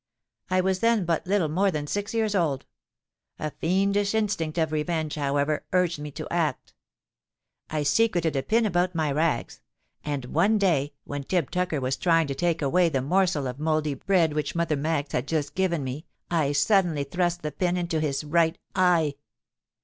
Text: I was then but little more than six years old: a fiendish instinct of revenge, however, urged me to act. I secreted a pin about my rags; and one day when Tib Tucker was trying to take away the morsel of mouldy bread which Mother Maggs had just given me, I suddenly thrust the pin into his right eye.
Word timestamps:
I 0.49 0.61
was 0.61 0.79
then 0.79 1.05
but 1.05 1.27
little 1.27 1.47
more 1.47 1.69
than 1.69 1.85
six 1.85 2.11
years 2.11 2.33
old: 2.33 2.65
a 3.37 3.51
fiendish 3.51 4.15
instinct 4.15 4.57
of 4.57 4.71
revenge, 4.71 5.13
however, 5.13 5.63
urged 5.73 5.99
me 5.99 6.09
to 6.13 6.27
act. 6.33 6.73
I 7.69 7.83
secreted 7.83 8.35
a 8.35 8.41
pin 8.41 8.65
about 8.65 8.95
my 8.95 9.11
rags; 9.11 9.61
and 10.03 10.25
one 10.25 10.57
day 10.57 10.95
when 11.03 11.23
Tib 11.23 11.51
Tucker 11.51 11.79
was 11.79 11.97
trying 11.97 12.25
to 12.25 12.33
take 12.33 12.63
away 12.63 12.89
the 12.89 13.03
morsel 13.03 13.45
of 13.45 13.59
mouldy 13.59 13.93
bread 13.93 14.33
which 14.33 14.55
Mother 14.55 14.75
Maggs 14.75 15.11
had 15.13 15.27
just 15.27 15.53
given 15.53 15.83
me, 15.83 16.07
I 16.31 16.51
suddenly 16.53 17.03
thrust 17.03 17.43
the 17.43 17.51
pin 17.51 17.77
into 17.77 17.99
his 17.99 18.23
right 18.23 18.57
eye. 18.73 19.13